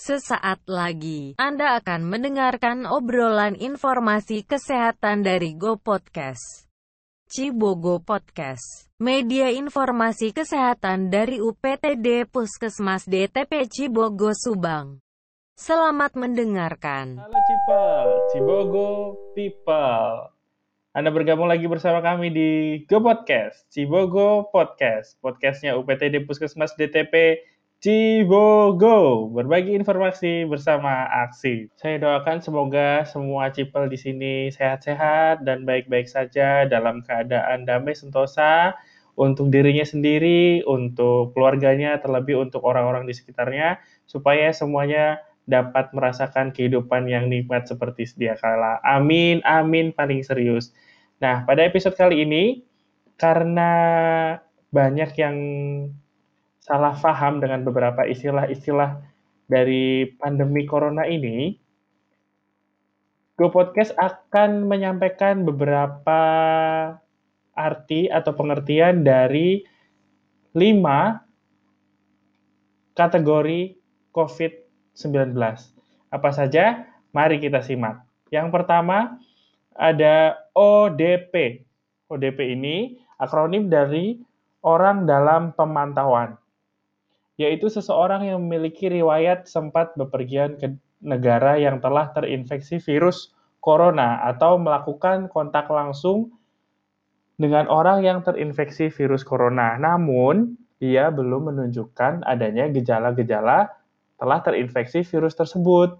[0.00, 6.64] Sesaat lagi, Anda akan mendengarkan obrolan informasi kesehatan dari Go Podcast.
[7.28, 15.04] Cibogo Podcast, media informasi kesehatan dari UPTD Puskesmas DTP Cibogo Subang.
[15.60, 17.20] Selamat mendengarkan.
[17.20, 20.32] Halo Cipal, Cibogo People.
[20.96, 22.50] Anda bergabung lagi bersama kami di
[22.88, 27.44] Go Podcast, Cibogo Podcast, podcastnya UPTD Puskesmas DTP
[27.80, 29.32] Cibogo.
[29.32, 31.72] Berbagi informasi bersama aksi.
[31.80, 38.76] Saya doakan semoga semua Cipel di sini sehat-sehat dan baik-baik saja dalam keadaan damai sentosa
[39.16, 47.08] untuk dirinya sendiri, untuk keluarganya, terlebih untuk orang-orang di sekitarnya, supaya semuanya dapat merasakan kehidupan
[47.08, 48.76] yang nikmat seperti sedia kala.
[48.84, 50.76] Amin, amin, paling serius.
[51.16, 52.60] Nah, pada episode kali ini,
[53.16, 53.72] karena
[54.68, 55.36] banyak yang
[56.70, 59.02] salah paham dengan beberapa istilah-istilah
[59.50, 61.58] dari pandemi corona ini,
[63.34, 66.22] Go Podcast akan menyampaikan beberapa
[67.58, 69.66] arti atau pengertian dari
[70.54, 71.26] lima
[72.94, 73.74] kategori
[74.14, 75.32] COVID-19 19.
[76.12, 76.84] Apa saja?
[77.16, 78.04] Mari kita simak.
[78.28, 79.18] Yang pertama
[79.74, 81.64] ada ODP.
[82.10, 84.18] ODP ini akronim dari
[84.60, 86.36] orang dalam pemantauan,
[87.40, 93.32] yaitu seseorang yang memiliki riwayat sempat bepergian ke negara yang telah terinfeksi virus
[93.64, 96.36] corona atau melakukan kontak langsung
[97.40, 99.80] dengan orang yang terinfeksi virus corona.
[99.80, 103.72] Namun, ia belum menunjukkan adanya gejala-gejala
[104.20, 105.96] telah terinfeksi virus tersebut.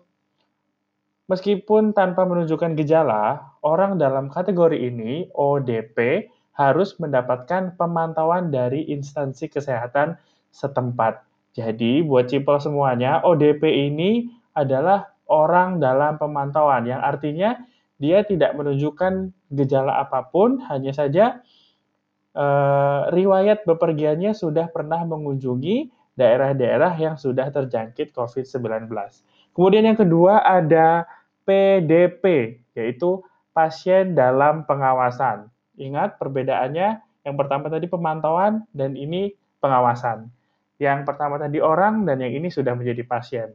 [1.32, 10.20] Meskipun tanpa menunjukkan gejala, orang dalam kategori ini, ODP, harus mendapatkan pemantauan dari instansi kesehatan
[10.52, 11.29] setempat.
[11.60, 17.60] Jadi, buat cipel semuanya, ODP ini adalah orang dalam pemantauan, yang artinya
[18.00, 21.44] dia tidak menunjukkan gejala apa pun, hanya saja
[22.32, 28.88] eh, riwayat bepergiannya sudah pernah mengunjungi daerah-daerah yang sudah terjangkit COVID-19.
[29.52, 31.04] Kemudian yang kedua ada
[31.44, 33.20] PDP, yaitu
[33.52, 35.50] pasien dalam pengawasan.
[35.76, 40.28] Ingat perbedaannya, yang pertama tadi pemantauan dan ini pengawasan.
[40.80, 43.52] Yang pertama tadi orang dan yang ini sudah menjadi pasien.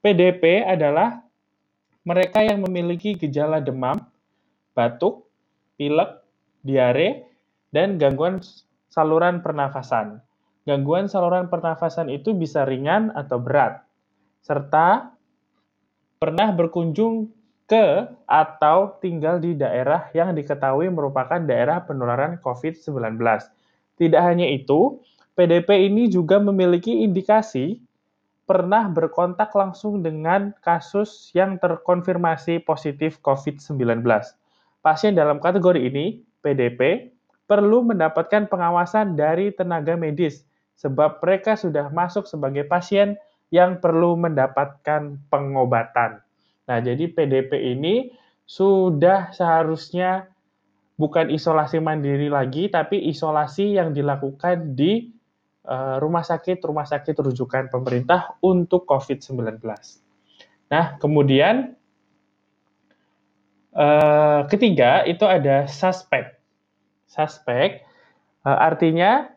[0.00, 1.20] PDP adalah
[2.08, 4.00] mereka yang memiliki gejala demam,
[4.72, 5.28] batuk,
[5.76, 6.24] pilek,
[6.64, 7.28] diare,
[7.68, 8.40] dan gangguan
[8.88, 10.24] saluran pernafasan.
[10.64, 13.84] Gangguan saluran pernafasan itu bisa ringan atau berat,
[14.40, 15.12] serta
[16.16, 17.28] pernah berkunjung
[17.68, 23.20] ke atau tinggal di daerah yang diketahui merupakan daerah penularan COVID-19.
[24.00, 25.04] Tidak hanya itu,
[25.38, 27.78] PDP ini juga memiliki indikasi
[28.42, 34.02] pernah berkontak langsung dengan kasus yang terkonfirmasi positif COVID-19.
[34.82, 37.14] Pasien dalam kategori ini, PDP,
[37.46, 40.42] perlu mendapatkan pengawasan dari tenaga medis
[40.74, 43.14] sebab mereka sudah masuk sebagai pasien
[43.54, 46.18] yang perlu mendapatkan pengobatan.
[46.66, 48.10] Nah, jadi PDP ini
[48.42, 50.34] sudah seharusnya
[50.98, 55.17] bukan isolasi mandiri lagi, tapi isolasi yang dilakukan di
[56.00, 59.60] rumah sakit rumah sakit rujukan pemerintah untuk COVID-19.
[60.72, 61.76] Nah, kemudian
[63.76, 66.40] uh, ketiga itu ada suspek.
[67.08, 67.84] Suspek
[68.48, 69.28] uh, artinya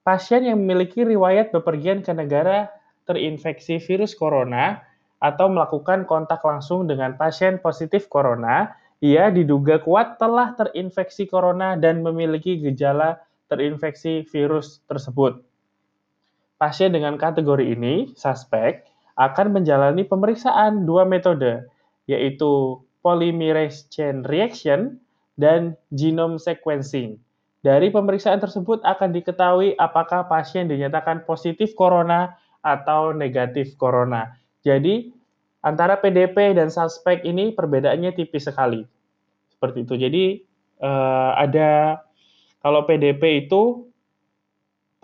[0.00, 2.72] pasien yang memiliki riwayat bepergian ke negara
[3.04, 4.80] terinfeksi virus corona
[5.20, 12.04] atau melakukan kontak langsung dengan pasien positif corona, ia diduga kuat telah terinfeksi corona dan
[12.04, 15.40] memiliki gejala terinfeksi virus tersebut.
[16.56, 18.88] Pasien dengan kategori ini, suspek,
[19.20, 21.68] akan menjalani pemeriksaan dua metode,
[22.08, 24.96] yaitu polymerase chain reaction
[25.36, 27.20] dan genome sequencing.
[27.60, 34.32] Dari pemeriksaan tersebut akan diketahui apakah pasien dinyatakan positif corona atau negatif corona.
[34.64, 35.12] Jadi,
[35.60, 38.80] antara PDP dan suspek ini perbedaannya tipis sekali.
[39.52, 39.94] Seperti itu.
[39.98, 40.24] Jadi,
[40.80, 42.00] eh, ada
[42.64, 43.92] kalau PDP itu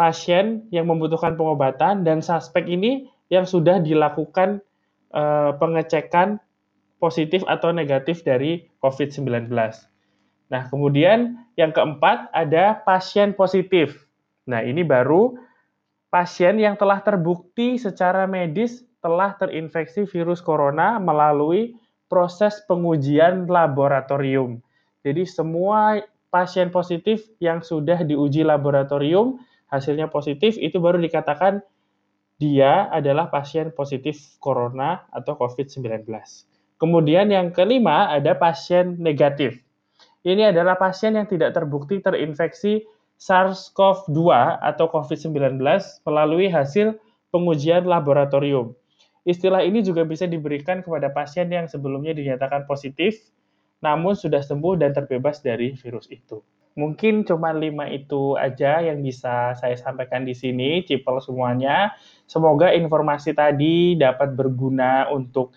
[0.02, 4.58] pasien yang membutuhkan pengobatan dan suspek ini yang sudah dilakukan
[5.14, 6.42] eh, pengecekan
[6.98, 9.46] positif atau negatif dari COVID-19.
[10.50, 14.10] Nah, kemudian yang keempat ada pasien positif.
[14.50, 15.38] Nah, ini baru
[16.10, 21.78] pasien yang telah terbukti secara medis telah terinfeksi virus corona melalui
[22.10, 24.58] proses pengujian laboratorium.
[25.06, 26.02] Jadi semua
[26.34, 29.38] pasien positif yang sudah diuji laboratorium
[29.72, 31.64] hasilnya positif itu baru dikatakan
[32.36, 36.04] dia adalah pasien positif corona atau COVID-19.
[36.76, 39.62] Kemudian yang kelima ada pasien negatif.
[40.22, 42.84] Ini adalah pasien yang tidak terbukti terinfeksi
[43.16, 44.18] SARS-CoV-2
[44.58, 45.62] atau COVID-19
[46.02, 46.98] melalui hasil
[47.30, 48.74] pengujian laboratorium.
[49.22, 53.22] Istilah ini juga bisa diberikan kepada pasien yang sebelumnya dinyatakan positif,
[53.78, 56.42] namun sudah sembuh dan terbebas dari virus itu.
[56.72, 61.92] Mungkin cuma lima itu aja yang bisa saya sampaikan di sini, cipel semuanya.
[62.24, 65.52] Semoga informasi tadi dapat berguna untuk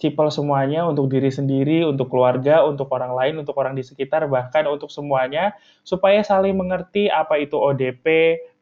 [0.00, 4.64] cipel semuanya, untuk diri sendiri, untuk keluarga, untuk orang lain, untuk orang di sekitar, bahkan
[4.66, 5.52] untuk semuanya,
[5.84, 8.04] supaya saling mengerti apa itu ODP,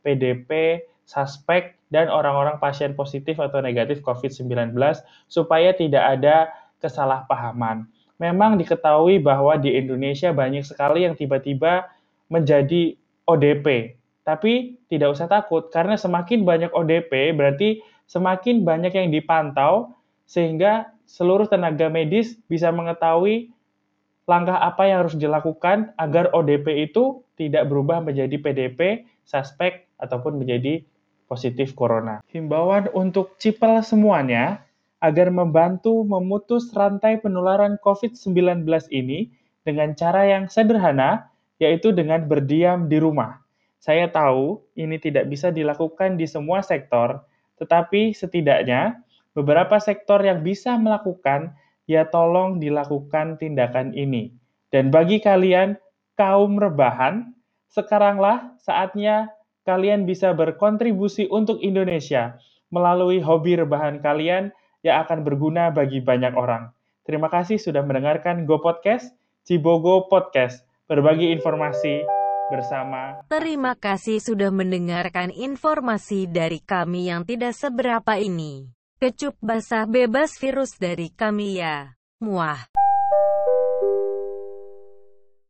[0.02, 4.74] PDP, suspek, dan orang-orang pasien positif atau negatif COVID-19,
[5.30, 6.50] supaya tidak ada
[6.82, 7.86] kesalahpahaman
[8.22, 11.90] memang diketahui bahwa di Indonesia banyak sekali yang tiba-tiba
[12.30, 12.94] menjadi
[13.26, 13.98] ODP.
[14.22, 19.98] Tapi tidak usah takut, karena semakin banyak ODP berarti semakin banyak yang dipantau,
[20.30, 23.50] sehingga seluruh tenaga medis bisa mengetahui
[24.30, 30.86] langkah apa yang harus dilakukan agar ODP itu tidak berubah menjadi PDP, suspek, ataupun menjadi
[31.26, 32.22] positif corona.
[32.30, 34.62] Himbauan untuk cipel semuanya,
[35.02, 38.62] agar membantu memutus rantai penularan COVID-19
[38.94, 39.34] ini
[39.66, 41.26] dengan cara yang sederhana,
[41.58, 43.42] yaitu dengan berdiam di rumah.
[43.82, 47.18] Saya tahu ini tidak bisa dilakukan di semua sektor,
[47.58, 49.02] tetapi setidaknya
[49.34, 51.50] beberapa sektor yang bisa melakukan,
[51.90, 54.30] ya tolong dilakukan tindakan ini.
[54.70, 55.74] Dan bagi kalian,
[56.14, 57.34] kaum rebahan,
[57.74, 59.34] sekaranglah saatnya
[59.66, 62.38] kalian bisa berkontribusi untuk Indonesia
[62.72, 66.74] melalui hobi rebahan kalian yang akan berguna bagi banyak orang.
[67.02, 69.10] Terima kasih sudah mendengarkan Go Podcast,
[69.42, 72.06] Cibogo Podcast, berbagi informasi
[72.52, 73.24] bersama.
[73.32, 78.70] Terima kasih sudah mendengarkan informasi dari kami yang tidak seberapa ini.
[79.00, 81.98] Kecup basah bebas virus dari kami ya.
[82.22, 82.81] Muah.